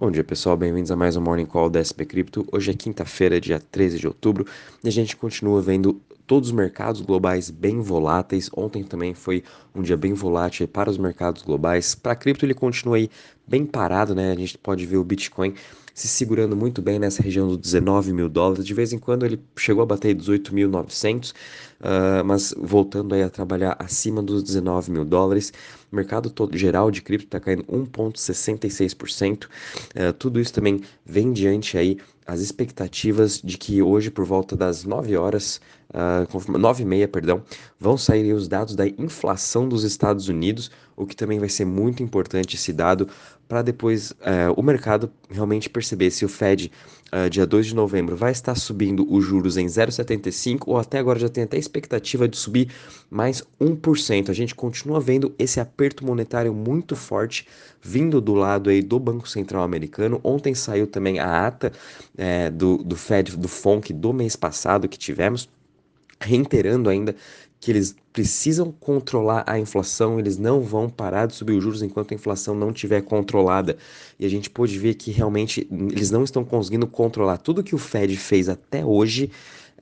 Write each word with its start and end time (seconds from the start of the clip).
Bom 0.00 0.10
dia 0.10 0.24
pessoal, 0.24 0.56
bem-vindos 0.56 0.90
a 0.90 0.96
mais 0.96 1.14
um 1.14 1.20
Morning 1.20 1.44
Call 1.44 1.68
da 1.68 1.84
SP 1.84 2.08
Cripto. 2.08 2.46
Hoje 2.50 2.70
é 2.70 2.74
quinta-feira, 2.74 3.38
dia 3.38 3.60
13 3.60 3.98
de 3.98 4.08
outubro, 4.08 4.46
e 4.82 4.88
a 4.88 4.90
gente 4.90 5.14
continua 5.14 5.60
vendo 5.60 6.00
todos 6.26 6.48
os 6.48 6.54
mercados 6.54 7.02
globais 7.02 7.50
bem 7.50 7.82
voláteis. 7.82 8.48
Ontem 8.56 8.82
também 8.82 9.12
foi 9.12 9.44
um 9.74 9.82
dia 9.82 9.98
bem 9.98 10.14
volátil 10.14 10.66
para 10.66 10.88
os 10.88 10.96
mercados 10.96 11.42
globais. 11.42 11.94
Para 11.94 12.12
a 12.12 12.16
cripto 12.16 12.46
ele 12.46 12.54
continua 12.54 12.96
aí 12.96 13.10
bem 13.46 13.66
parado, 13.66 14.14
né? 14.14 14.32
A 14.32 14.34
gente 14.34 14.56
pode 14.56 14.86
ver 14.86 14.96
o 14.96 15.04
Bitcoin 15.04 15.52
se 15.94 16.08
segurando 16.08 16.56
muito 16.56 16.80
bem 16.80 16.98
nessa 16.98 17.22
região 17.22 17.48
dos 17.48 17.58
19 17.58 18.12
mil 18.12 18.28
dólares. 18.28 18.64
De 18.64 18.74
vez 18.74 18.92
em 18.92 18.98
quando 18.98 19.24
ele 19.26 19.40
chegou 19.56 19.82
a 19.82 19.86
bater 19.86 20.14
18.900, 20.14 21.30
uh, 21.30 21.34
ah, 21.80 22.22
mas 22.24 22.54
voltando 22.56 23.14
aí 23.14 23.22
a 23.22 23.30
trabalhar 23.30 23.76
acima 23.78 24.22
dos 24.22 24.42
19 24.42 24.90
mil 24.90 25.04
dólares. 25.04 25.52
O 25.90 25.96
mercado 25.96 26.30
todo 26.30 26.56
geral 26.56 26.90
de 26.90 27.02
cripto 27.02 27.26
está 27.26 27.40
caindo 27.40 27.64
1,66%. 27.64 29.44
Uh, 29.44 29.48
ah, 29.96 30.12
tudo 30.12 30.40
isso 30.40 30.52
também 30.52 30.80
vem 31.04 31.32
diante 31.32 31.76
aí 31.76 31.98
as 32.26 32.40
expectativas 32.40 33.40
de 33.42 33.58
que 33.58 33.82
hoje, 33.82 34.10
por 34.10 34.24
volta 34.24 34.56
das 34.56 34.84
9 34.84 35.16
horas, 35.16 35.60
uh, 35.90 36.58
9 36.58 36.82
e 36.82 36.86
meia, 36.86 37.08
perdão, 37.08 37.42
vão 37.78 37.96
sair 37.96 38.32
os 38.32 38.48
dados 38.48 38.74
da 38.74 38.86
inflação 38.86 39.68
dos 39.68 39.84
Estados 39.84 40.28
Unidos, 40.28 40.70
o 40.96 41.06
que 41.06 41.16
também 41.16 41.38
vai 41.38 41.48
ser 41.48 41.64
muito 41.64 42.02
importante 42.02 42.56
esse 42.56 42.72
dado 42.72 43.08
para 43.50 43.62
depois 43.62 44.12
uh, 44.12 44.54
o 44.56 44.62
mercado 44.62 45.10
realmente 45.28 45.68
perceber 45.68 46.12
se 46.12 46.24
o 46.24 46.28
Fed, 46.28 46.70
uh, 47.12 47.28
dia 47.28 47.44
2 47.44 47.66
de 47.66 47.74
novembro, 47.74 48.14
vai 48.14 48.30
estar 48.30 48.54
subindo 48.54 49.04
os 49.12 49.24
juros 49.24 49.56
em 49.56 49.66
0,75 49.66 50.62
ou 50.66 50.78
até 50.78 50.98
agora 50.98 51.18
já 51.18 51.28
tem 51.28 51.42
até 51.42 51.58
expectativa 51.58 52.28
de 52.28 52.36
subir 52.36 52.70
mais 53.10 53.42
1%. 53.60 54.28
A 54.28 54.32
gente 54.32 54.54
continua 54.54 55.00
vendo 55.00 55.34
esse 55.36 55.58
aperto 55.58 56.06
monetário 56.06 56.54
muito 56.54 56.94
forte 56.94 57.44
vindo 57.82 58.20
do 58.20 58.34
lado 58.34 58.70
aí 58.70 58.82
do 58.82 59.00
Banco 59.00 59.28
Central 59.28 59.64
Americano. 59.64 60.20
Ontem 60.22 60.54
saiu 60.54 60.86
também 60.86 61.18
a 61.18 61.48
ata 61.48 61.72
é, 62.16 62.50
do, 62.50 62.78
do 62.78 62.94
Fed, 62.94 63.36
do 63.36 63.48
FONC 63.48 63.92
do 63.92 64.12
mês 64.12 64.36
passado 64.36 64.88
que 64.88 64.96
tivemos 64.96 65.48
reiterando 66.20 66.88
ainda 66.88 67.14
que 67.60 67.70
eles 67.70 67.94
precisam 68.12 68.72
controlar 68.72 69.44
a 69.46 69.58
inflação, 69.58 70.18
eles 70.18 70.38
não 70.38 70.62
vão 70.62 70.88
parar 70.88 71.26
de 71.26 71.34
subir 71.34 71.52
os 71.52 71.62
juros 71.62 71.82
enquanto 71.82 72.12
a 72.12 72.14
inflação 72.14 72.54
não 72.54 72.70
estiver 72.70 73.02
controlada. 73.02 73.76
E 74.18 74.24
a 74.24 74.28
gente 74.28 74.48
pôde 74.48 74.78
ver 74.78 74.94
que 74.94 75.10
realmente 75.10 75.68
eles 75.70 76.10
não 76.10 76.24
estão 76.24 76.42
conseguindo 76.42 76.86
controlar 76.86 77.36
tudo 77.36 77.62
que 77.62 77.74
o 77.74 77.78
Fed 77.78 78.16
fez 78.16 78.48
até 78.48 78.84
hoje. 78.84 79.30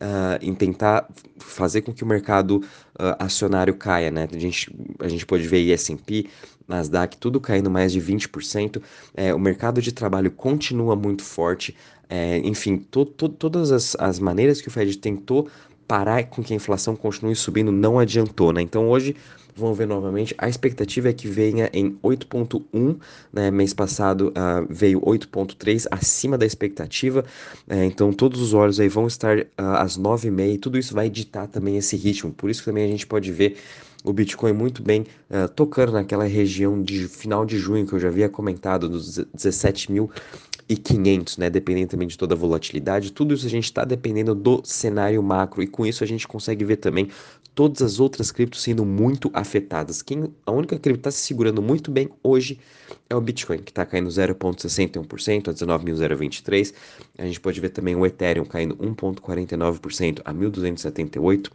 Uh, 0.01 0.39
em 0.41 0.55
tentar 0.55 1.09
fazer 1.41 1.83
com 1.83 1.93
que 1.93 2.05
o 2.05 2.07
mercado 2.07 2.59
uh, 2.59 3.17
acionário 3.19 3.75
caia, 3.75 4.13
né? 4.13 4.29
A 4.33 4.39
gente, 4.39 4.73
a 5.01 5.09
gente 5.09 5.27
pode 5.27 5.43
ver 5.49 5.69
S&P, 5.73 6.29
Nasdaq, 6.69 7.17
tudo 7.17 7.41
caindo 7.41 7.69
mais 7.69 7.91
de 7.91 8.01
20%. 8.01 8.81
É, 9.13 9.35
o 9.35 9.41
mercado 9.41 9.83
de 9.83 9.91
trabalho 9.91 10.31
continua 10.31 10.95
muito 10.95 11.25
forte. 11.25 11.75
É, 12.09 12.39
enfim, 12.39 12.77
to, 12.77 13.05
to, 13.05 13.29
todas 13.29 13.73
as, 13.73 13.97
as 13.99 14.21
maneiras 14.21 14.61
que 14.61 14.69
o 14.69 14.71
Fed 14.71 14.97
tentou 14.99 15.49
parar 15.89 16.25
com 16.25 16.43
que 16.43 16.53
a 16.53 16.57
inflação 16.57 16.95
continue 16.95 17.35
subindo 17.35 17.73
não 17.73 17.99
adiantou, 17.99 18.53
né? 18.53 18.61
Então 18.61 18.89
hoje 18.91 19.17
vamos 19.57 19.77
ver 19.77 19.87
novamente. 19.87 20.35
A 20.39 20.49
expectativa 20.49 21.09
é 21.09 21.13
que 21.13 21.27
venha 21.27 21.69
em 21.73 21.99
8,1, 22.03 22.97
né? 23.33 23.51
Mês 23.51 23.75
passado 23.75 24.29
uh, 24.29 24.67
veio 24.71 25.01
8,3 25.01 25.87
acima 25.91 26.39
da 26.39 26.47
expectativa. 26.47 27.25
Uh, 27.67 27.83
então 27.83 28.13
todos 28.13 28.41
os 28.41 28.55
olhos 28.55 28.79
aí 28.79 28.89
vão 28.89 29.07
estar 29.07 29.39
uh, 29.39 29.45
às 29.79 29.99
9h30 29.99 30.55
e 30.55 30.59
tudo 30.59 30.79
isso 30.79 30.95
vai 30.95 31.11
ditar 31.11 31.49
também 31.49 31.77
esse 31.77 31.97
ritmo. 31.97 32.33
Por 32.33 32.51
isso 32.51 32.61
que 32.61 32.67
também 32.67 32.85
a 32.85 32.89
gente 32.89 33.07
pode 33.07 33.33
ver 33.33 33.57
o 34.05 34.13
Bitcoin 34.13 34.53
muito 34.53 34.83
bem 34.83 35.07
uh, 35.31 35.49
tocando 35.49 35.93
naquela 35.93 36.25
região 36.25 36.81
de 36.81 37.09
final 37.09 37.45
de 37.45 37.59
junho 37.59 37.87
que 37.87 37.93
eu 37.93 37.99
já 37.99 38.09
havia 38.09 38.29
comentado, 38.29 38.89
dos 38.89 39.17
17 39.35 39.91
mil 39.91 40.11
e 40.69 40.77
500, 40.77 41.39
né? 41.39 41.49
Dependendo 41.49 41.89
também 41.89 42.07
de 42.07 42.19
toda 42.19 42.35
a 42.35 42.39
volatilidade, 42.39 43.11
tudo 43.13 43.35
isso 43.35 43.47
a 43.47 43.51
gente 43.51 43.65
está 43.65 43.85
dependendo 43.85 44.35
do 44.35 44.61
cenário 44.65 45.23
macro 45.23 45.63
e 45.63 45.67
com 45.67 45.87
isso 45.87 46.05
a 46.05 46.07
gente 46.07 46.29
consegue 46.29 46.65
ver 46.65 46.77
também 46.77 47.09
todas 47.55 47.83
as 47.83 47.99
outras 47.99 48.31
criptos 48.31 48.63
sendo 48.63 48.85
muito 48.85 49.31
afetadas. 49.33 50.03
Quem, 50.03 50.33
a 50.45 50.53
única 50.53 50.79
cripto 50.79 51.01
está 51.01 51.11
se 51.11 51.27
segurando 51.27 51.63
muito 51.63 51.91
bem 51.91 52.09
hoje 52.23 52.61
é 53.09 53.17
o 53.17 53.21
Bitcoin, 53.21 53.59
que 53.59 53.71
está 53.71 53.85
caindo 53.87 54.09
0,61% 54.09 55.49
a 55.49 55.53
19.023. 55.53 56.75
A 57.17 57.25
gente 57.25 57.41
pode 57.41 57.61
ver 57.61 57.71
também 57.71 57.97
o 57.97 58.07
Ethereum 58.07 58.45
caindo 58.45 58.77
1,49% 58.77 60.21
a 60.25 60.33
1.278. 60.33 61.51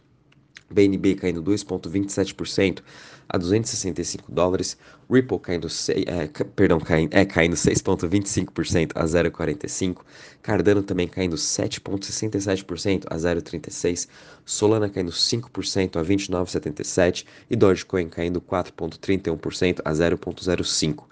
BNB 0.70 1.14
caindo 1.14 1.42
2,27% 1.42 2.80
a 3.28 3.38
265 3.38 4.30
dólares, 4.30 4.76
Ripple 5.10 5.38
caindo, 5.38 5.68
é, 6.06 6.44
perdão, 6.56 6.80
caindo, 6.80 7.12
é, 7.14 7.24
caindo 7.24 7.54
6,25% 7.56 8.92
a 8.94 9.04
0,45, 9.04 9.98
Cardano 10.42 10.82
também 10.82 11.08
caindo 11.08 11.36
7,67% 11.36 13.04
a 13.08 13.16
0,36, 13.16 14.08
Solana 14.44 14.88
caindo 14.88 15.10
5% 15.10 15.96
a 15.96 16.04
29,77 16.04 17.24
e 17.50 17.56
Dogecoin 17.56 18.08
caindo 18.08 18.40
4,31% 18.40 19.80
a 19.84 19.92
0,05. 19.92 21.04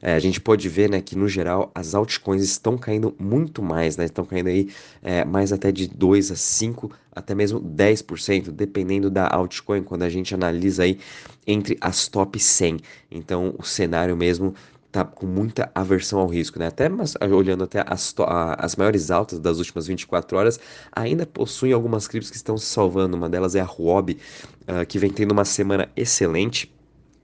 É, 0.00 0.14
a 0.14 0.18
gente 0.20 0.40
pode 0.40 0.68
ver 0.68 0.88
né, 0.88 1.00
que 1.00 1.16
no 1.16 1.28
geral 1.28 1.72
as 1.74 1.94
altcoins 1.94 2.42
estão 2.42 2.78
caindo 2.78 3.14
muito 3.18 3.62
mais, 3.62 3.96
né, 3.96 4.04
estão 4.04 4.24
caindo 4.24 4.48
aí 4.48 4.70
é, 5.02 5.24
mais 5.24 5.52
até 5.52 5.72
de 5.72 5.88
2 5.88 6.30
a 6.30 6.36
5 6.36 6.90
até 7.18 7.34
mesmo 7.34 7.60
10%, 7.60 8.52
dependendo 8.52 9.10
da 9.10 9.26
altcoin, 9.26 9.82
quando 9.82 10.04
a 10.04 10.08
gente 10.08 10.32
analisa 10.34 10.84
aí 10.84 11.00
entre 11.48 11.78
as 11.80 12.06
top 12.06 12.38
100. 12.38 12.78
Então, 13.10 13.54
o 13.58 13.64
cenário 13.64 14.14
mesmo 14.14 14.54
tá 14.92 15.04
com 15.04 15.26
muita 15.26 15.70
aversão 15.74 16.20
ao 16.20 16.26
risco, 16.26 16.58
né? 16.58 16.66
Até 16.66 16.88
mas, 16.88 17.14
olhando 17.20 17.64
até 17.64 17.82
as, 17.86 18.14
as 18.58 18.76
maiores 18.76 19.10
altas 19.10 19.38
das 19.38 19.58
últimas 19.58 19.86
24 19.86 20.36
horas, 20.36 20.60
ainda 20.92 21.26
possuem 21.26 21.72
algumas 21.72 22.06
criptos 22.06 22.30
que 22.30 22.36
estão 22.36 22.56
se 22.58 22.66
salvando. 22.66 23.16
Uma 23.16 23.28
delas 23.28 23.54
é 23.54 23.60
a 23.60 23.66
Huobi, 23.66 24.18
uh, 24.62 24.86
que 24.86 24.98
vem 24.98 25.10
tendo 25.10 25.32
uma 25.32 25.44
semana 25.44 25.90
excelente. 25.96 26.72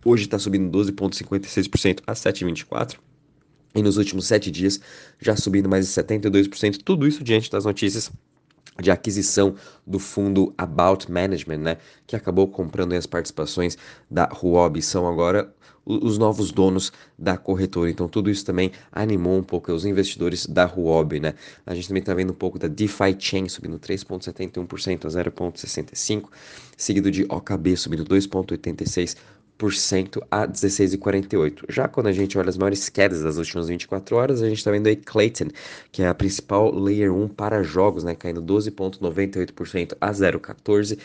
Hoje 0.05 0.25
está 0.25 0.39
subindo 0.39 0.71
12,56% 0.77 2.01
a 2.07 2.13
7,24%. 2.13 2.97
E 3.75 3.83
nos 3.83 3.97
últimos 3.97 4.27
7 4.27 4.51
dias 4.51 4.81
já 5.19 5.37
subindo 5.37 5.69
mais 5.69 5.87
de 5.87 5.93
72%. 5.93 6.79
Tudo 6.85 7.07
isso 7.07 7.25
diante 7.25 7.51
das 7.51 7.65
notícias 7.65 8.11
de 8.81 8.91
aquisição 8.91 9.55
do 9.87 9.99
fundo 9.99 10.53
About 10.59 11.11
Management, 11.11 11.59
né, 11.59 11.77
que 12.07 12.17
acabou 12.17 12.49
comprando 12.49 12.93
as 12.93 13.07
participações 13.07 13.79
da 14.11 14.25
Huobi, 14.25 14.83
são 14.83 15.07
agora 15.07 15.53
os 15.87 16.17
novos 16.17 16.51
donos 16.51 16.93
da 17.19 17.37
corretora. 17.37 17.91
Então 17.91 18.09
tudo 18.09 18.31
isso 18.31 18.45
também 18.45 18.73
animou 18.91 19.39
um 19.39 19.43
pouco 19.43 19.73
os 19.73 19.85
investidores 19.85 20.47
da 20.47 20.65
Huobi, 20.65 21.21
né? 21.21 21.35
A 21.67 21.75
gente 21.75 21.89
também 21.89 22.01
está 22.01 22.15
vendo 22.15 22.31
um 22.31 22.37
pouco 22.37 22.59
da 22.59 22.69
DeFi 22.69 23.15
Chain 23.19 23.49
subindo 23.49 23.79
3.71% 23.79 25.05
a 25.05 25.09
0.65, 25.09 26.29
seguido 26.77 27.11
de 27.11 27.25
OKB 27.29 27.77
subindo 27.77 28.05
2.86 28.05 29.17
a 30.31 30.47
16,48. 30.47 31.65
Já 31.71 31.89
quando 31.89 32.09
a 32.09 32.13
gente 32.13 32.37
olha 32.37 32.51
as 32.51 32.59
maiores 32.59 32.89
quedas 32.89 33.23
das 33.23 33.39
últimas 33.39 33.69
24 33.69 34.17
horas, 34.17 34.43
a 34.43 34.49
gente 34.49 34.59
está 34.59 34.71
vendo 34.71 34.89
aí 34.89 34.97
Clayton, 34.97 35.49
que 35.91 36.03
é 36.03 36.09
a 36.09 36.15
principal 36.15 36.75
Layer 36.75 37.15
1 37.15 37.29
para 37.29 37.63
jogos, 37.63 38.05
né, 38.05 38.15
caindo 38.15 38.43
12,98% 38.43 39.97
a 40.01 40.11
0,14. 40.11 40.99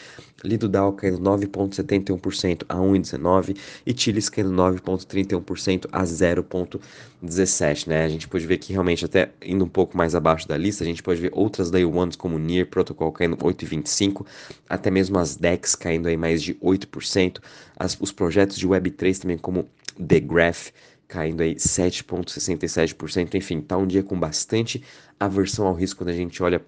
Lido 0.43 0.69
Dow 0.69 0.93
caindo 0.93 1.19
9,71% 1.19 2.63
a 2.69 2.75
1,19 2.75 3.57
e 3.85 3.93
Chiles 3.93 4.29
caindo 4.29 4.51
9,31% 4.51 5.87
a 5.91 6.03
0,17, 6.03 7.87
né? 7.87 8.05
A 8.05 8.09
gente 8.09 8.27
pode 8.27 8.47
ver 8.47 8.57
que 8.57 8.71
realmente 8.71 9.03
até 9.03 9.31
indo 9.41 9.65
um 9.65 9.69
pouco 9.69 9.97
mais 9.97 10.15
abaixo 10.15 10.47
da 10.47 10.57
lista, 10.57 10.83
a 10.83 10.87
gente 10.87 11.03
pode 11.03 11.19
ver 11.19 11.31
outras 11.33 11.71
Layer 11.71 11.89
1s 11.89 12.15
como 12.15 12.39
Near 12.39 12.67
Protocol 12.67 13.11
caindo 13.11 13.35
8,25, 13.37 14.25
até 14.69 14.89
mesmo 14.89 15.19
as 15.19 15.35
DEX 15.35 15.75
caindo 15.75 16.07
aí 16.07 16.15
mais 16.15 16.41
de 16.41 16.55
8%, 16.55 17.39
as, 17.77 17.97
os 17.99 18.11
projetos 18.11 18.48
de 18.57 18.67
Web3 18.67 19.19
também 19.19 19.37
como 19.37 19.67
The 19.95 20.19
Graph 20.19 20.69
caindo 21.07 21.41
aí 21.41 21.55
7,67%, 21.55 23.33
enfim, 23.33 23.61
tá 23.61 23.75
um 23.75 23.87
dia 23.87 24.03
com 24.03 24.17
bastante 24.17 24.83
aversão 25.19 25.65
ao 25.65 25.73
risco 25.73 25.97
quando 25.97 26.09
a 26.09 26.13
gente 26.13 26.41
olha 26.41 26.61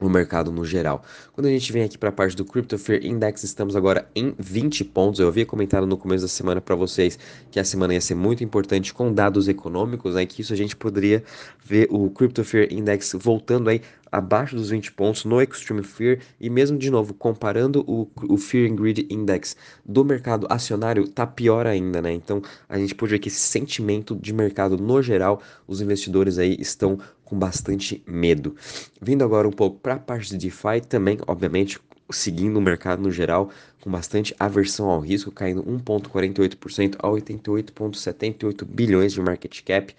no 0.00 0.08
mercado 0.08 0.50
no 0.52 0.64
geral. 0.64 1.02
Quando 1.32 1.46
a 1.46 1.50
gente 1.50 1.72
vem 1.72 1.82
aqui 1.82 1.96
para 1.96 2.08
a 2.08 2.12
parte 2.12 2.36
do 2.36 2.44
Crypto 2.44 2.78
Fear 2.78 3.04
Index, 3.04 3.42
estamos 3.44 3.76
agora 3.76 4.08
em 4.14 4.34
20 4.38 4.84
pontos. 4.84 5.20
Eu 5.20 5.28
havia 5.28 5.46
comentado 5.46 5.86
no 5.86 5.96
começo 5.96 6.22
da 6.22 6.28
semana 6.28 6.60
para 6.60 6.74
vocês 6.74 7.18
que 7.50 7.58
a 7.58 7.64
semana 7.64 7.94
ia 7.94 8.00
ser 8.00 8.14
muito 8.14 8.42
importante 8.42 8.92
com 8.92 9.12
dados 9.12 9.48
econômicos, 9.48 10.14
né, 10.14 10.26
que 10.26 10.40
isso 10.42 10.52
a 10.52 10.56
gente 10.56 10.76
poderia 10.76 11.22
ver 11.64 11.88
o 11.90 12.10
Crypto 12.10 12.44
Fear 12.44 12.68
Index 12.72 13.14
voltando 13.18 13.70
aí 13.70 13.80
abaixo 14.14 14.54
dos 14.54 14.70
20 14.70 14.92
pontos 14.92 15.24
no 15.24 15.42
Extreme 15.42 15.82
Fear 15.82 16.20
e 16.40 16.48
mesmo 16.48 16.78
de 16.78 16.88
novo 16.88 17.12
comparando 17.12 17.84
o, 17.86 18.08
o 18.28 18.36
Fear 18.36 18.70
and 18.70 18.76
Greed 18.76 19.06
Index 19.10 19.56
do 19.84 20.04
mercado 20.04 20.46
acionário 20.48 21.08
tá 21.08 21.26
pior 21.26 21.66
ainda, 21.66 22.00
né? 22.00 22.12
Então 22.12 22.40
a 22.68 22.78
gente 22.78 22.94
pode 22.94 23.10
ver 23.10 23.18
que 23.18 23.28
esse 23.28 23.40
sentimento 23.40 24.14
de 24.14 24.32
mercado 24.32 24.76
no 24.76 25.02
geral, 25.02 25.42
os 25.66 25.80
investidores 25.80 26.38
aí 26.38 26.56
estão 26.60 26.98
com 27.24 27.36
bastante 27.36 28.02
medo. 28.06 28.54
Vindo 29.02 29.24
agora 29.24 29.48
um 29.48 29.52
pouco 29.52 29.80
para 29.80 29.94
a 29.94 29.98
parte 29.98 30.30
de 30.30 30.38
DeFi 30.38 30.80
também, 30.88 31.18
obviamente, 31.26 31.80
seguindo 32.10 32.56
o 32.56 32.62
mercado 32.62 33.02
no 33.02 33.10
geral, 33.10 33.50
com 33.80 33.90
bastante 33.90 34.34
aversão 34.38 34.88
ao 34.88 35.00
risco, 35.00 35.32
caindo 35.32 35.62
1,48% 35.64 36.96
a 36.98 37.08
88,78 37.08 38.64
bilhões 38.64 39.12
de 39.12 39.20
market 39.20 39.62
cap 39.62 39.94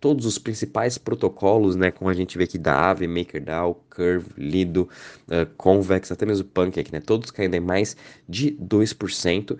todos 0.00 0.26
os 0.26 0.38
principais 0.38 0.96
protocolos, 0.96 1.76
né, 1.76 1.90
como 1.90 2.08
a 2.08 2.14
gente 2.14 2.38
vê 2.38 2.44
aqui 2.44 2.58
da 2.58 2.74
Aave, 2.74 3.06
MakerDAO, 3.06 3.82
Curve, 3.94 4.26
Lido, 4.36 4.88
uh, 5.26 5.46
Convex, 5.56 6.12
até 6.12 6.24
mesmo 6.24 6.46
Pancake, 6.46 6.92
né, 6.92 7.00
todos 7.00 7.30
caindo 7.30 7.54
em 7.54 7.60
mais 7.60 7.96
de 8.28 8.52
2%. 8.52 9.58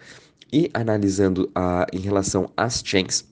E 0.50 0.70
analisando 0.72 1.44
uh, 1.48 1.84
em 1.92 1.98
relação 1.98 2.50
às 2.56 2.82
chains, 2.84 3.26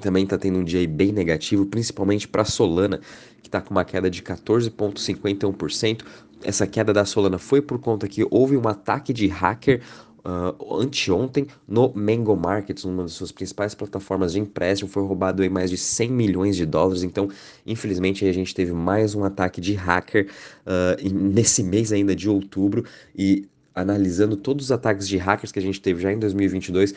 também 0.00 0.24
está 0.24 0.36
tendo 0.36 0.58
um 0.58 0.64
dia 0.64 0.86
bem 0.86 1.12
negativo, 1.12 1.64
principalmente 1.66 2.28
para 2.28 2.42
a 2.42 2.44
Solana, 2.44 3.00
que 3.42 3.48
está 3.48 3.60
com 3.60 3.70
uma 3.70 3.84
queda 3.84 4.10
de 4.10 4.22
14,51%. 4.22 6.02
Essa 6.42 6.66
queda 6.66 6.92
da 6.92 7.04
Solana 7.04 7.38
foi 7.38 7.62
por 7.62 7.78
conta 7.78 8.06
que 8.08 8.26
houve 8.30 8.56
um 8.56 8.68
ataque 8.68 9.12
de 9.12 9.26
hacker 9.28 9.80
uh, 10.24 10.80
anteontem 10.80 11.46
no 11.66 11.92
Mango 11.94 12.36
Markets, 12.36 12.84
uma 12.84 13.02
das 13.02 13.12
suas 13.12 13.30
principais 13.30 13.74
plataformas 13.74 14.32
de 14.32 14.40
empréstimo, 14.40 14.88
foi 14.88 15.02
roubado 15.02 15.44
em 15.44 15.48
mais 15.48 15.70
de 15.70 15.76
100 15.76 16.10
milhões 16.10 16.56
de 16.56 16.66
dólares. 16.66 17.02
Então, 17.02 17.28
infelizmente, 17.66 18.24
a 18.26 18.32
gente 18.32 18.54
teve 18.54 18.72
mais 18.72 19.14
um 19.14 19.24
ataque 19.24 19.60
de 19.60 19.74
hacker 19.74 20.30
uh, 20.66 21.14
nesse 21.14 21.62
mês 21.62 21.92
ainda 21.92 22.14
de 22.14 22.28
outubro 22.28 22.84
e 23.14 23.48
analisando 23.74 24.36
todos 24.36 24.66
os 24.66 24.72
ataques 24.72 25.06
de 25.08 25.16
hackers 25.16 25.50
que 25.50 25.58
a 25.58 25.62
gente 25.62 25.80
teve 25.80 26.00
já 26.00 26.12
em 26.12 26.18
2022, 26.18 26.92
Uh, 26.92 26.96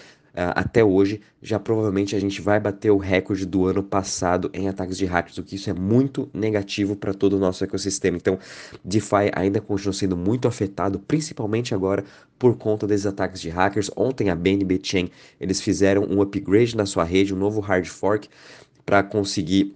até 0.56 0.84
hoje, 0.84 1.20
já 1.42 1.58
provavelmente 1.58 2.16
a 2.16 2.20
gente 2.20 2.42
vai 2.42 2.60
bater 2.60 2.92
o 2.92 2.98
recorde 2.98 3.46
do 3.46 3.66
ano 3.66 3.82
passado 3.82 4.52
em 4.54 4.68
ataques 4.68 4.96
de 4.96 5.06
hackers, 5.06 5.38
o 5.40 5.44
que 5.44 5.56
isso 5.56 5.70
é 5.70 5.74
muito 5.74 6.30
negativo 6.32 6.96
para 6.96 7.14
todo 7.14 7.34
o 7.34 7.40
nosso 7.40 7.64
ecossistema. 7.64 8.18
Então, 8.18 8.38
DeFi 8.84 9.32
ainda 9.34 9.60
continua 9.60 9.94
sendo 9.94 10.16
muito 10.16 10.48
afetado, 10.48 11.00
principalmente 11.00 11.74
agora 11.74 12.04
por 12.38 12.56
conta 12.56 12.86
desses 12.86 13.08
ataques 13.08 13.42
de 13.42 13.50
hackers. 13.50 13.90
Ontem 13.96 14.30
a 14.30 14.36
BNB 14.36 14.80
Chain, 14.84 15.10
eles 15.42 15.60
fizeram 15.60 16.04
um 16.04 16.22
upgrade 16.22 16.78
na 16.78 16.86
sua 16.86 17.04
rede, 17.04 17.34
um 17.34 17.38
novo 17.38 17.60
hard 17.60 17.88
fork 17.88 18.30
para 18.86 19.02
conseguir 19.04 19.76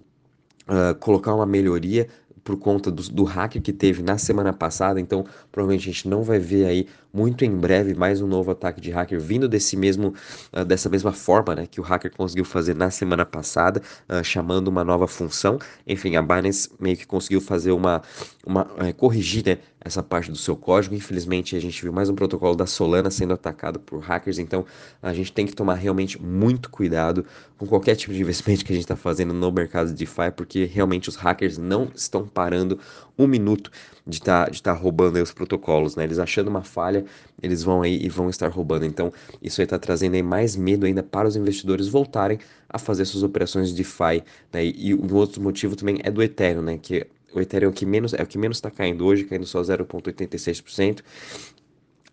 Uh, 0.62 0.94
colocar 0.94 1.34
uma 1.34 1.44
melhoria 1.44 2.06
por 2.44 2.56
conta 2.56 2.90
do, 2.90 3.02
do 3.10 3.24
hack 3.24 3.60
que 3.60 3.72
teve 3.72 4.02
na 4.02 4.18
semana 4.18 4.52
passada, 4.52 5.00
então 5.00 5.24
provavelmente 5.50 5.88
a 5.88 5.92
gente 5.92 6.08
não 6.08 6.22
vai 6.22 6.38
ver 6.38 6.66
aí 6.66 6.86
muito 7.12 7.44
em 7.44 7.54
breve 7.54 7.94
mais 7.94 8.22
um 8.22 8.26
novo 8.26 8.50
ataque 8.50 8.80
de 8.80 8.90
hacker 8.90 9.20
vindo 9.20 9.48
desse 9.48 9.76
mesmo, 9.76 10.14
uh, 10.52 10.64
dessa 10.64 10.88
mesma 10.88 11.12
forma 11.12 11.54
né, 11.54 11.66
que 11.66 11.80
o 11.80 11.84
hacker 11.84 12.10
conseguiu 12.16 12.44
fazer 12.44 12.74
na 12.74 12.90
semana 12.90 13.26
passada, 13.26 13.82
uh, 14.08 14.24
chamando 14.24 14.68
uma 14.68 14.82
nova 14.82 15.06
função. 15.06 15.58
Enfim, 15.86 16.16
a 16.16 16.22
Binance 16.22 16.70
meio 16.80 16.96
que 16.96 17.06
conseguiu 17.06 17.40
fazer 17.40 17.72
uma, 17.72 18.02
uma 18.46 18.62
uh, 18.62 18.94
corrigir 18.96 19.44
né, 19.44 19.58
essa 19.84 20.02
parte 20.02 20.30
do 20.30 20.36
seu 20.36 20.56
código. 20.56 20.94
Infelizmente, 20.94 21.56
a 21.56 21.60
gente 21.60 21.82
viu 21.82 21.92
mais 21.92 22.08
um 22.08 22.14
protocolo 22.14 22.54
da 22.54 22.66
Solana 22.66 23.10
sendo 23.10 23.34
atacado 23.34 23.78
por 23.78 24.00
hackers, 24.00 24.38
então 24.38 24.64
a 25.02 25.12
gente 25.12 25.32
tem 25.32 25.46
que 25.46 25.54
tomar 25.54 25.74
realmente 25.74 26.20
muito 26.20 26.70
cuidado 26.70 27.26
com 27.58 27.66
qualquer 27.66 27.94
tipo 27.94 28.12
de 28.12 28.20
investimento 28.20 28.64
que 28.64 28.72
a 28.72 28.74
gente 28.74 28.84
está 28.84 28.96
fazendo 28.96 29.34
no 29.34 29.52
mercado 29.52 29.88
de 29.88 29.94
DeFi, 29.94 30.30
porque 30.36 30.64
realmente 30.64 31.08
os 31.08 31.16
hackers 31.16 31.58
não 31.58 31.90
estão 31.94 32.26
parando 32.26 32.78
um 33.18 33.26
minuto 33.26 33.70
de 34.06 34.18
estar 34.18 34.46
tá, 34.46 34.50
de 34.50 34.62
tá 34.62 34.72
roubando 34.72 35.22
os 35.22 35.32
protocolos, 35.32 35.94
né? 35.96 36.04
Eles 36.04 36.18
achando 36.18 36.48
uma 36.48 36.62
falha, 36.62 37.01
eles 37.42 37.62
vão 37.62 37.82
aí 37.82 37.98
e 38.02 38.08
vão 38.08 38.28
estar 38.28 38.48
roubando. 38.48 38.84
Então, 38.84 39.12
isso 39.42 39.60
aí 39.60 39.64
está 39.64 39.78
trazendo 39.78 40.14
aí 40.14 40.22
mais 40.22 40.56
medo 40.56 40.86
ainda 40.86 41.02
para 41.02 41.28
os 41.28 41.36
investidores 41.36 41.88
voltarem 41.88 42.38
a 42.68 42.78
fazer 42.78 43.04
suas 43.04 43.22
operações 43.22 43.70
de 43.70 43.74
DeFi, 43.76 44.22
né? 44.52 44.64
E, 44.64 44.94
um 44.94 45.14
outro 45.14 45.40
motivo 45.42 45.76
também 45.76 46.00
é 46.02 46.10
do 46.10 46.22
Ethereum, 46.22 46.62
né? 46.62 46.78
Que 46.80 47.06
o 47.34 47.40
Ethereum 47.40 47.68
é 47.68 47.70
o 47.70 47.74
que 47.74 47.86
menos 47.86 48.14
é 48.14 48.22
o 48.22 48.26
que 48.26 48.38
menos 48.38 48.58
está 48.58 48.70
caindo 48.70 49.04
hoje, 49.04 49.24
caindo 49.24 49.46
só 49.46 49.60
0,86%. 49.60 51.00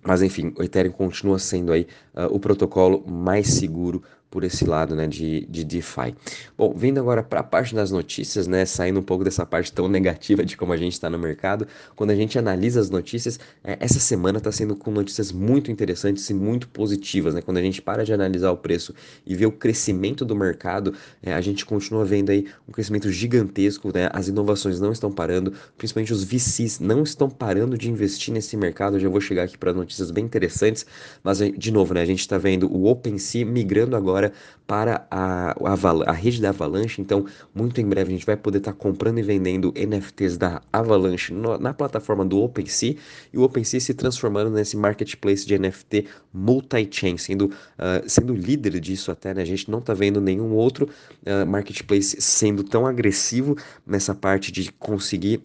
Mas 0.02 0.22
enfim, 0.22 0.54
o 0.58 0.64
Ethereum 0.64 0.94
continua 0.94 1.38
sendo 1.40 1.74
aí 1.74 1.86
uh, 2.16 2.34
o 2.34 2.40
protocolo 2.40 3.04
mais 3.06 3.48
seguro 3.48 4.02
por 4.30 4.44
esse 4.44 4.66
lado 4.66 4.96
né, 4.96 5.08
de, 5.08 5.46
de 5.50 5.64
DeFi. 5.64 6.16
Bom, 6.58 6.74
vindo 6.74 7.00
agora 7.00 7.24
para 7.24 7.40
a 7.40 7.44
parte 7.44 7.74
das 7.74 7.92
notícias, 7.92 8.48
né, 8.48 8.66
saindo 8.66 9.00
um 9.00 9.04
pouco 9.04 9.24
dessa 9.24 9.46
parte 9.46 9.72
tão 9.72 9.88
negativa 9.90 10.44
de 10.44 10.56
como 10.56 10.74
a 10.74 10.78
gente 10.78 10.94
está 10.94 11.10
no 11.10 11.18
mercado, 11.18 11.68
quando 11.96 12.12
a 12.12 12.16
gente 12.16 12.38
analisa 12.38 12.80
as 12.80 12.90
notícias, 12.90 13.40
é, 13.64 13.78
essa 13.80 14.00
semana 14.00 14.38
está 14.38 14.52
sendo 14.52 14.76
com 14.76 14.92
notícias 14.92 15.32
muito 15.32 15.72
interessantes 15.72 16.30
e 16.30 16.34
muito 16.34 16.68
positivas. 16.68 17.34
Né? 17.34 17.42
Quando 17.42 17.58
a 17.58 17.62
gente 17.62 17.82
para 17.82 18.04
de 18.04 18.14
analisar 18.14 18.52
o 18.52 18.58
preço 18.58 18.94
e 19.26 19.36
vê 19.36 19.46
o 19.46 19.52
crescimento 19.52 20.24
do 20.24 20.36
mercado, 20.36 20.94
é, 21.24 21.34
a 21.34 21.42
gente 21.42 21.66
continua 21.66 22.06
vendo 22.06 22.30
aí 22.30 22.48
um 22.68 22.72
crescimento 22.72 23.12
gigantesco, 23.12 23.92
né? 23.94 24.10
as 24.14 24.28
inovações 24.28 24.80
não 24.80 24.92
estão 24.92 25.12
parando, 25.12 25.54
principalmente 25.78 26.14
os 26.14 26.24
VCs 26.24 26.80
não 26.80 27.04
estão 27.04 27.30
parando 27.30 27.78
de 27.78 27.90
investir 27.90 28.34
nesse 28.34 28.56
mercado. 28.56 28.98
Eu 28.98 29.00
já 29.00 29.10
vou 29.10 29.22
chegar 29.22 29.44
aqui 29.44 29.58
para 29.58 29.74
notícias 29.74 30.12
bem 30.12 30.26
interessantes, 30.26 30.86
mas 31.24 31.40
de 31.40 31.72
novo, 31.72 31.94
né, 31.94 32.02
a 32.02 32.06
gente 32.06 32.20
está 32.20 32.38
vendo 32.38 32.72
o 32.72 32.86
OpenSea 32.86 33.46
migrando 33.46 33.96
agora 33.96 34.19
agora 34.20 34.34
para 34.68 35.08
a, 35.10 35.52
a, 35.52 36.12
a, 36.12 36.12
rede 36.12 36.40
da 36.40 36.50
Avalanche. 36.50 37.02
Então, 37.02 37.26
muito 37.56 37.82
em 37.82 37.86
breve 37.88 38.10
a 38.10 38.14
gente 38.14 38.26
vai 38.26 38.38
poder 38.38 38.60
estar 38.60 38.74
tá 38.74 38.78
comprando 38.78 39.18
e 39.18 39.24
vendendo 39.24 39.74
NFTs 39.76 40.38
da 40.38 40.62
Avalanche 40.72 41.34
no, 41.34 41.58
na 41.58 41.74
plataforma 41.74 42.24
do 42.24 42.40
OpenSea 42.40 42.96
e 43.34 43.38
o 43.38 43.42
OpenSea 43.42 43.80
se 43.80 43.94
transformando 43.96 44.52
nesse 44.52 44.78
marketplace 44.78 45.46
de 45.46 45.58
NFT 45.58 46.06
multi-chain, 46.32 47.18
sendo, 47.18 47.46
uh, 47.46 48.08
sendo 48.08 48.36
líder 48.36 48.80
disso 48.80 49.12
até. 49.12 49.34
Né? 49.34 49.42
A 49.42 49.46
gente 49.46 49.72
não 49.72 49.80
está 49.80 49.96
vendo 49.96 50.22
nenhum 50.22 50.54
outro 50.54 50.88
uh, 51.26 51.48
marketplace 51.48 52.22
sendo 52.22 52.64
tão 52.64 52.86
agressivo 52.86 53.58
nessa 53.88 54.14
parte 54.14 54.52
de 54.52 54.72
conseguir 54.74 55.42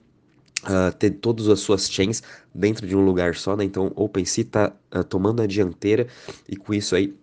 Uh, 0.65 0.91
ter 0.97 1.11
todas 1.11 1.47
as 1.51 1.61
suas 1.61 1.91
chains 1.91 2.23
dentro 2.55 2.87
de 2.87 2.97
um 2.97 3.05
lugar 3.05 3.35
só, 3.35 3.55
né? 3.55 3.65
Então, 3.65 3.93
OpenSea 3.95 4.45
está 4.45 4.73
tomando 5.11 5.43
a 5.43 5.47
dianteira 5.47 6.07
e 6.49 6.57
com 6.57 6.73
isso 6.73 6.97
aí 6.97 7.15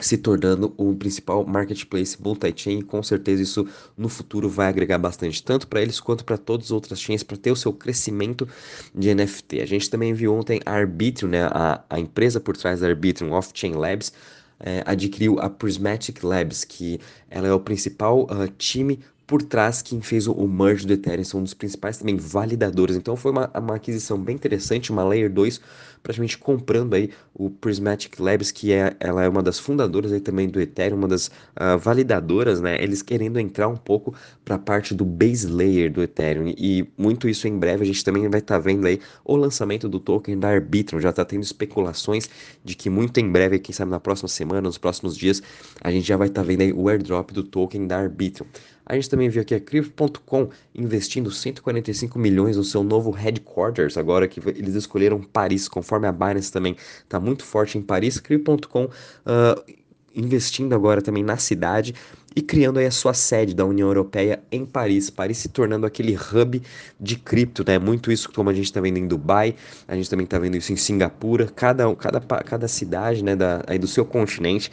se 0.00 0.16
tornando 0.18 0.74
o 0.76 0.94
principal 0.94 1.46
marketplace 1.46 2.16
multi-chain 2.20 2.82
com 2.82 3.02
certeza 3.02 3.42
isso 3.42 3.66
no 3.96 4.08
futuro 4.08 4.48
vai 4.48 4.68
agregar 4.68 4.98
bastante, 4.98 5.42
tanto 5.42 5.66
para 5.66 5.82
eles 5.82 6.00
quanto 6.00 6.24
para 6.24 6.38
todas 6.38 6.66
as 6.66 6.70
outras 6.70 7.00
chains, 7.00 7.22
para 7.22 7.36
ter 7.36 7.50
o 7.50 7.56
seu 7.56 7.72
crescimento 7.72 8.48
de 8.94 9.14
NFT. 9.14 9.60
A 9.60 9.66
gente 9.66 9.90
também 9.90 10.12
viu 10.14 10.34
ontem 10.34 10.60
a 10.64 10.72
Arbitrum, 10.72 11.28
né, 11.28 11.44
a, 11.44 11.82
a 11.88 11.98
empresa 11.98 12.40
por 12.40 12.56
trás 12.56 12.80
da 12.80 12.88
Arbitrum, 12.88 13.32
Off-Chain 13.32 13.74
Labs, 13.74 14.12
é, 14.60 14.82
adquiriu 14.84 15.38
a 15.40 15.48
Prismatic 15.48 16.22
Labs, 16.22 16.64
que 16.64 17.00
ela 17.30 17.48
é 17.48 17.52
o 17.52 17.60
principal 17.60 18.24
uh, 18.24 18.46
time 18.58 19.00
por 19.30 19.44
trás 19.44 19.80
quem 19.80 20.00
fez 20.00 20.26
o, 20.26 20.48
merge 20.48 20.84
do 20.84 20.92
Ethereum, 20.92 21.22
são 21.22 21.38
um 21.38 21.44
dos 21.44 21.54
principais 21.54 21.96
também 21.96 22.16
validadores. 22.16 22.96
Então 22.96 23.14
foi 23.14 23.30
uma, 23.30 23.48
uma 23.54 23.76
aquisição 23.76 24.18
bem 24.18 24.34
interessante, 24.34 24.90
uma 24.90 25.04
Layer 25.04 25.32
2, 25.32 25.60
praticamente 26.02 26.36
comprando 26.36 26.94
aí 26.94 27.10
o 27.32 27.48
Prismatic 27.48 28.18
Labs, 28.18 28.50
que 28.50 28.72
é, 28.72 28.96
ela 28.98 29.22
é 29.22 29.28
uma 29.28 29.40
das 29.40 29.56
fundadoras 29.56 30.10
aí 30.10 30.18
também 30.18 30.48
do 30.48 30.60
Ethereum, 30.60 30.96
uma 30.98 31.06
das 31.06 31.28
uh, 31.28 31.78
validadoras, 31.78 32.60
né? 32.60 32.82
Eles 32.82 33.02
querendo 33.02 33.38
entrar 33.38 33.68
um 33.68 33.76
pouco 33.76 34.12
para 34.44 34.56
a 34.56 34.58
parte 34.58 34.96
do 34.96 35.04
base 35.04 35.46
layer 35.46 35.92
do 35.92 36.02
Ethereum. 36.02 36.52
E 36.58 36.90
muito 36.98 37.28
isso 37.28 37.46
em 37.46 37.56
breve 37.56 37.84
a 37.84 37.86
gente 37.86 38.02
também 38.02 38.28
vai 38.28 38.40
estar 38.40 38.56
tá 38.56 38.58
vendo 38.58 38.84
aí 38.84 38.98
o 39.24 39.36
lançamento 39.36 39.88
do 39.88 40.00
token 40.00 40.40
da 40.40 40.48
Arbitrum. 40.48 40.98
Já 40.98 41.10
está 41.10 41.24
tendo 41.24 41.44
especulações 41.44 42.28
de 42.64 42.74
que 42.74 42.90
muito 42.90 43.20
em 43.20 43.30
breve, 43.30 43.60
quem 43.60 43.72
sabe 43.72 43.92
na 43.92 44.00
próxima 44.00 44.28
semana, 44.28 44.62
nos 44.62 44.76
próximos 44.76 45.16
dias, 45.16 45.40
a 45.80 45.92
gente 45.92 46.08
já 46.08 46.16
vai 46.16 46.26
estar 46.26 46.40
tá 46.40 46.46
vendo 46.48 46.62
aí 46.62 46.72
o 46.72 46.88
airdrop 46.88 47.30
do 47.30 47.44
token 47.44 47.86
da 47.86 48.00
Arbitrum. 48.00 48.46
A 48.90 48.94
gente 48.96 49.08
também 49.08 49.28
viu 49.28 49.40
aqui 49.40 49.54
a 49.54 49.60
Crypto.com 49.60 50.48
investindo 50.74 51.30
145 51.30 52.18
milhões 52.18 52.56
no 52.56 52.64
seu 52.64 52.82
novo 52.82 53.12
headquarters, 53.12 53.96
agora 53.96 54.26
que 54.26 54.40
eles 54.48 54.74
escolheram 54.74 55.22
Paris, 55.22 55.68
conforme 55.68 56.08
a 56.08 56.12
Binance 56.12 56.50
também 56.50 56.74
está 56.98 57.20
muito 57.20 57.44
forte 57.44 57.78
em 57.78 57.82
Paris. 57.82 58.18
Crypto.com 58.18 58.86
uh, 58.86 58.90
ah, 59.26 59.64
investindo 60.12 60.74
agora 60.74 61.00
também 61.00 61.22
na 61.22 61.36
cidade 61.36 61.94
e 62.34 62.42
criando 62.42 62.80
aí 62.80 62.86
a 62.86 62.90
sua 62.90 63.14
sede 63.14 63.54
da 63.54 63.64
União 63.64 63.86
Europeia 63.86 64.42
em 64.50 64.66
Paris, 64.66 65.08
Paris 65.08 65.38
se 65.38 65.48
tornando 65.48 65.86
aquele 65.86 66.16
hub 66.16 66.60
de 66.98 67.16
cripto, 67.16 67.62
né? 67.64 67.78
Muito 67.78 68.10
isso 68.10 68.28
como 68.32 68.50
a 68.50 68.52
gente 68.52 68.64
está 68.64 68.80
vendo 68.80 68.98
em 68.98 69.06
Dubai, 69.06 69.54
a 69.86 69.94
gente 69.94 70.10
também 70.10 70.24
está 70.24 70.36
vendo 70.36 70.56
isso 70.56 70.72
em 70.72 70.76
Singapura, 70.76 71.46
cada, 71.46 71.94
cada, 71.94 72.20
cada 72.20 72.66
cidade, 72.66 73.22
né, 73.22 73.36
da, 73.36 73.62
aí 73.68 73.78
do 73.78 73.86
seu 73.86 74.04
continente 74.04 74.68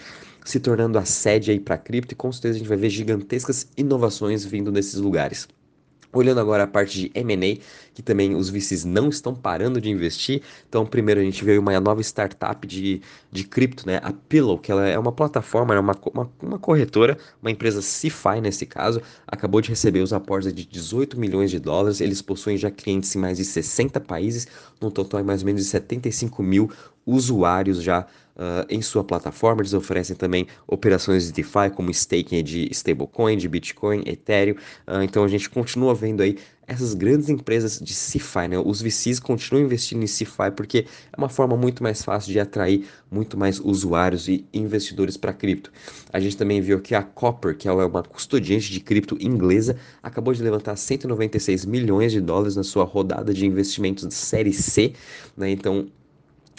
se 0.47 0.61
tornando 0.61 0.97
a 0.97 1.03
sede 1.03 1.51
aí 1.51 1.59
para 1.59 1.77
cripto 1.77 2.13
e 2.13 2.15
com 2.15 2.31
certeza 2.31 2.55
a 2.55 2.59
gente 2.59 2.69
vai 2.69 2.77
ver 2.77 2.89
gigantescas 2.89 3.67
inovações 3.75 4.45
vindo 4.45 4.71
desses 4.71 4.95
lugares. 4.95 5.45
Olhando 6.13 6.39
agora 6.39 6.63
a 6.63 6.67
parte 6.67 7.01
de 7.01 7.11
M&A, 7.13 7.61
que 7.93 8.01
também 8.01 8.33
os 8.33 8.49
VCs 8.49 8.85
não 8.85 9.09
estão 9.09 9.35
parando 9.35 9.81
de 9.81 9.89
investir. 9.89 10.41
Então, 10.67 10.85
primeiro 10.85 11.19
a 11.19 11.23
gente 11.23 11.43
veio 11.43 11.59
uma 11.59 11.77
nova 11.81 11.99
startup 12.01 12.65
de, 12.65 13.01
de 13.29 13.43
cripto, 13.43 13.85
né? 13.85 13.99
A 14.01 14.13
Pillow, 14.13 14.57
que 14.57 14.71
ela 14.71 14.87
é 14.87 14.97
uma 14.97 15.11
plataforma, 15.11 15.75
é 15.75 15.79
uma, 15.79 15.93
uma, 16.13 16.31
uma 16.41 16.57
corretora, 16.57 17.17
uma 17.41 17.51
empresa 17.51 17.81
CeFi 17.81 18.39
nesse 18.41 18.65
caso, 18.65 19.01
acabou 19.27 19.59
de 19.59 19.69
receber 19.69 19.99
os 19.99 20.13
aportes 20.13 20.53
de 20.53 20.65
18 20.65 21.19
milhões 21.19 21.51
de 21.51 21.59
dólares. 21.59 21.99
Eles 21.99 22.21
possuem 22.21 22.55
já 22.55 22.71
clientes 22.71 23.13
em 23.13 23.19
mais 23.19 23.37
de 23.37 23.43
60 23.43 23.99
países, 23.99 24.47
no 24.79 24.89
total 24.89 25.19
é 25.19 25.23
mais 25.23 25.41
ou 25.41 25.47
menos 25.47 25.61
de 25.61 25.67
75 25.67 26.41
mil 26.41 26.71
usuários 27.05 27.83
já 27.83 28.07
uh, 28.37 28.65
em 28.69 28.81
sua 28.81 29.03
plataforma. 29.03 29.61
Eles 29.61 29.73
oferecem 29.73 30.15
também 30.15 30.47
operações 30.67 31.25
de 31.25 31.33
DeFi, 31.33 31.69
como 31.75 31.91
staking 31.91 32.43
de 32.43 32.69
stablecoin, 32.71 33.37
de 33.37 33.49
Bitcoin, 33.49 34.03
Ethereum. 34.05 34.55
Uh, 34.87 35.01
então 35.03 35.23
a 35.23 35.27
gente 35.27 35.49
continua 35.49 35.93
vendo 35.93 36.21
aí 36.21 36.37
essas 36.67 36.93
grandes 36.93 37.29
empresas 37.29 37.79
de 37.79 37.93
CeFi, 37.93 38.49
né? 38.49 38.59
Os 38.59 38.81
VCs 38.81 39.21
continuam 39.21 39.63
investindo 39.63 40.03
em 40.03 40.07
CeFi 40.07 40.51
porque 40.53 40.85
é 41.13 41.17
uma 41.17 41.29
forma 41.29 41.55
muito 41.55 41.81
mais 41.81 42.03
fácil 42.03 42.33
de 42.33 42.39
atrair 42.41 42.85
muito 43.09 43.37
mais 43.37 43.57
usuários 43.57 44.27
e 44.27 44.45
investidores 44.53 45.15
para 45.15 45.31
cripto. 45.31 45.71
A 46.11 46.19
gente 46.19 46.35
também 46.35 46.59
viu 46.59 46.81
que 46.81 46.93
a 46.93 47.01
Copper, 47.01 47.55
que 47.55 47.69
é 47.69 47.71
uma 47.71 48.03
custodiante 48.03 48.69
de 48.69 48.81
cripto 48.81 49.17
inglesa, 49.21 49.77
acabou 50.03 50.33
de 50.33 50.43
levantar 50.43 50.75
196 50.75 51.63
milhões 51.63 52.11
de 52.11 52.19
dólares 52.19 52.57
na 52.57 52.63
sua 52.63 52.83
rodada 52.83 53.33
de 53.33 53.45
investimentos 53.45 54.05
de 54.05 54.13
série 54.13 54.51
C, 54.51 54.91
né? 55.37 55.49
Então 55.49 55.87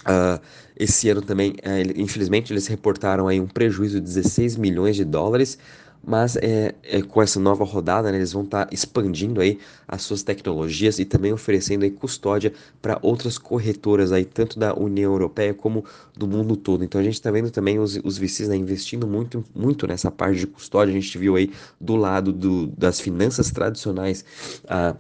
Uh, 0.09 0.41
esse 0.77 1.09
ano 1.09 1.21
também, 1.21 1.51
uh, 1.51 2.01
infelizmente, 2.01 2.53
eles 2.53 2.67
reportaram 2.67 3.29
aí 3.29 3.41
um 3.41 3.47
prejuízo 3.47 4.01
de 4.01 4.07
16 4.07 4.57
milhões 4.57 4.97
de 4.97 5.05
dólares, 5.05 5.59
mas 6.03 6.37
é, 6.37 6.75
é 6.85 7.03
com 7.03 7.21
essa 7.21 7.39
nova 7.39 7.65
rodada, 7.65 8.11
né, 8.11 8.17
eles 8.17 8.33
vão 8.33 8.45
estar 8.45 8.67
tá 8.67 8.71
expandindo 8.73 9.41
aí 9.41 9.59
as 9.87 10.03
suas 10.03 10.23
tecnologias 10.23 10.99
e 10.99 11.05
também 11.05 11.33
oferecendo 11.33 11.83
aí 11.83 11.91
custódia 11.91 12.53
para 12.81 12.99
outras 13.03 13.37
corretoras 13.37 14.13
aí, 14.13 14.25
tanto 14.25 14.59
da 14.59 14.75
União 14.75 15.13
Europeia 15.13 15.53
como 15.53 15.85
do 16.17 16.27
mundo 16.27 16.57
todo. 16.57 16.85
Então 16.85 17.01
a 17.01 17.05
gente 17.05 17.15
está 17.15 17.31
vendo 17.31 17.51
também 17.51 17.79
os, 17.79 17.99
os 18.05 18.17
VCs 18.17 18.49
né, 18.49 18.57
investindo 18.57 19.07
muito, 19.07 19.45
muito 19.55 19.87
nessa 19.87 20.11
parte 20.11 20.39
de 20.39 20.47
custódia. 20.47 20.93
A 20.93 21.01
gente 21.01 21.19
viu 21.19 21.37
aí 21.37 21.53
do 21.81 21.97
lado 21.97 22.33
do, 22.33 22.69
das 22.69 23.01
finanças 23.01 23.51
tradicionais. 23.51 24.25
Uh, 24.65 24.97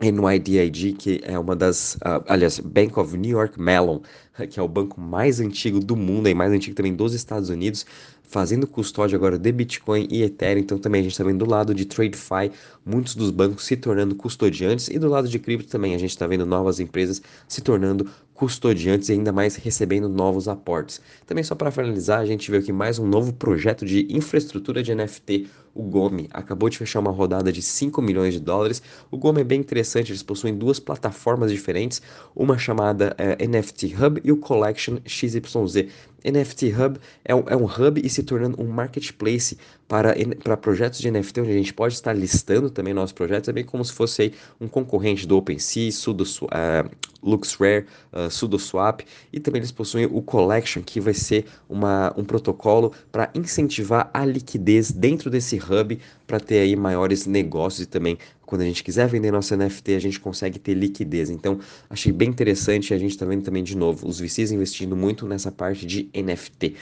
NYDIG, 0.00 0.92
que 0.92 1.20
é 1.24 1.38
uma 1.38 1.56
das, 1.56 1.96
uh, 1.96 2.22
aliás, 2.28 2.60
Bank 2.60 2.98
of 2.98 3.16
New 3.16 3.32
York 3.32 3.60
Mellon, 3.60 4.00
que 4.48 4.60
é 4.60 4.62
o 4.62 4.68
banco 4.68 5.00
mais 5.00 5.40
antigo 5.40 5.80
do 5.80 5.96
mundo 5.96 6.28
e 6.28 6.34
mais 6.34 6.52
antigo 6.52 6.76
também 6.76 6.94
dos 6.94 7.14
Estados 7.14 7.48
Unidos, 7.48 7.84
fazendo 8.22 8.66
custódia 8.66 9.16
agora 9.16 9.38
de 9.38 9.50
Bitcoin 9.50 10.06
e 10.10 10.22
Ethereum. 10.22 10.60
Então 10.60 10.78
também 10.78 11.00
a 11.00 11.02
gente 11.02 11.12
está 11.12 11.24
vendo 11.24 11.44
do 11.44 11.50
lado 11.50 11.74
de 11.74 11.84
TradeFi 11.84 12.52
muitos 12.84 13.14
dos 13.14 13.30
bancos 13.30 13.64
se 13.64 13.76
tornando 13.76 14.14
custodiantes 14.14 14.88
e 14.88 14.98
do 14.98 15.08
lado 15.08 15.28
de 15.28 15.38
cripto 15.38 15.68
também 15.68 15.94
a 15.94 15.98
gente 15.98 16.10
está 16.10 16.26
vendo 16.26 16.44
novas 16.46 16.78
empresas 16.78 17.22
se 17.48 17.60
tornando 17.62 18.08
custodiantes 18.38 19.08
e 19.08 19.12
ainda 19.12 19.32
mais 19.32 19.56
recebendo 19.56 20.08
novos 20.08 20.46
aportes. 20.46 21.00
Também 21.26 21.42
só 21.42 21.56
para 21.56 21.72
finalizar, 21.72 22.20
a 22.20 22.24
gente 22.24 22.48
viu 22.48 22.60
aqui 22.60 22.72
mais 22.72 22.96
um 22.96 23.04
novo 23.04 23.32
projeto 23.32 23.84
de 23.84 24.06
infraestrutura 24.08 24.80
de 24.80 24.94
NFT, 24.94 25.48
o 25.74 25.82
Gome. 25.82 26.28
Acabou 26.32 26.68
de 26.68 26.78
fechar 26.78 27.00
uma 27.00 27.10
rodada 27.10 27.52
de 27.52 27.60
5 27.60 28.00
milhões 28.00 28.34
de 28.34 28.40
dólares. 28.40 28.80
O 29.10 29.16
Gome 29.16 29.40
é 29.40 29.44
bem 29.44 29.58
interessante, 29.58 30.12
eles 30.12 30.22
possuem 30.22 30.56
duas 30.56 30.78
plataformas 30.78 31.50
diferentes, 31.50 32.00
uma 32.34 32.56
chamada 32.56 33.12
é, 33.18 33.44
NFT 33.44 33.96
Hub 33.96 34.20
e 34.22 34.30
o 34.30 34.36
Collection 34.36 34.98
XYZ. 35.04 35.86
NFT 36.24 36.74
Hub 36.74 36.98
é 37.24 37.34
um, 37.34 37.44
é 37.46 37.56
um 37.56 37.64
hub 37.64 38.00
e 38.04 38.10
se 38.10 38.22
tornando 38.24 38.60
um 38.60 38.66
marketplace 38.66 39.56
para, 39.86 40.14
para 40.42 40.56
projetos 40.56 40.98
de 40.98 41.10
NFT, 41.10 41.40
onde 41.40 41.50
a 41.50 41.54
gente 41.54 41.72
pode 41.72 41.94
estar 41.94 42.12
listando 42.12 42.70
também 42.70 42.92
nossos 42.92 43.12
projetos, 43.12 43.48
é 43.48 43.52
bem 43.52 43.64
como 43.64 43.84
se 43.84 43.92
fosse 43.92 44.22
aí, 44.22 44.34
um 44.60 44.68
concorrente 44.68 45.26
do 45.26 45.36
OpenSea, 45.36 45.92
Sudo, 45.92 46.24
uh, 46.24 46.90
LuxRare, 47.22 47.86
uh, 48.28 48.30
SudoSwap, 48.30 49.04
e 49.32 49.40
também 49.40 49.60
eles 49.60 49.72
possuem 49.72 50.06
o 50.06 50.22
Collection, 50.22 50.82
que 50.82 51.00
vai 51.00 51.14
ser 51.14 51.46
uma, 51.68 52.14
um 52.16 52.24
protocolo 52.24 52.92
para 53.10 53.30
incentivar 53.34 54.10
a 54.14 54.24
liquidez 54.24 54.92
dentro 54.92 55.30
desse 55.30 55.56
hub 55.56 55.98
para 56.26 56.38
ter 56.38 56.60
aí 56.60 56.76
maiores 56.76 57.26
negócios 57.26 57.82
e 57.82 57.86
também 57.86 58.18
quando 58.48 58.62
a 58.62 58.64
gente 58.64 58.82
quiser 58.82 59.06
vender 59.06 59.30
nosso 59.30 59.54
NFT, 59.54 59.94
a 59.94 59.98
gente 59.98 60.18
consegue 60.18 60.58
ter 60.58 60.72
liquidez. 60.72 61.28
Então, 61.28 61.60
achei 61.90 62.10
bem 62.10 62.30
interessante. 62.30 62.94
A 62.94 62.98
gente 62.98 63.10
está 63.10 63.26
vendo 63.26 63.42
também, 63.42 63.62
de 63.62 63.76
novo, 63.76 64.08
os 64.08 64.18
VCs 64.18 64.50
investindo 64.50 64.96
muito 64.96 65.26
nessa 65.26 65.52
parte 65.52 65.84
de 65.84 66.08
NFT. 66.14 66.74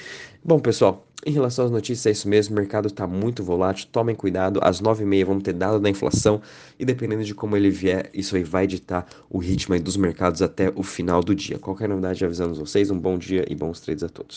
Bom, 0.44 0.60
pessoal, 0.60 1.04
em 1.26 1.32
relação 1.32 1.64
às 1.64 1.72
notícias, 1.72 2.06
é 2.06 2.10
isso 2.12 2.28
mesmo. 2.28 2.54
O 2.54 2.60
mercado 2.60 2.86
está 2.86 3.04
muito 3.04 3.42
volátil. 3.42 3.88
Tomem 3.90 4.14
cuidado. 4.14 4.60
Às 4.62 4.80
9h30 4.80 5.24
vamos 5.24 5.42
ter 5.42 5.54
dado 5.54 5.80
da 5.80 5.90
inflação. 5.90 6.40
E 6.78 6.84
dependendo 6.84 7.24
de 7.24 7.34
como 7.34 7.56
ele 7.56 7.68
vier, 7.68 8.10
isso 8.14 8.36
aí 8.36 8.44
vai 8.44 8.68
ditar 8.68 9.04
o 9.28 9.38
ritmo 9.38 9.76
dos 9.80 9.96
mercados 9.96 10.42
até 10.42 10.72
o 10.72 10.84
final 10.84 11.20
do 11.20 11.34
dia. 11.34 11.58
Qualquer 11.58 11.88
novidade, 11.88 12.24
avisamos 12.24 12.58
vocês. 12.58 12.92
Um 12.92 12.98
bom 13.00 13.18
dia 13.18 13.44
e 13.50 13.56
bons 13.56 13.80
trades 13.80 14.04
a 14.04 14.08
todos. 14.08 14.34